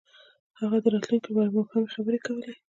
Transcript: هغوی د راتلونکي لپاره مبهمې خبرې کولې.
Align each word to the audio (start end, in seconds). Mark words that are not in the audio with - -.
هغوی 0.59 0.79
د 0.81 0.85
راتلونکي 0.93 1.27
لپاره 1.29 1.53
مبهمې 1.55 1.93
خبرې 1.95 2.19
کولې. 2.25 2.51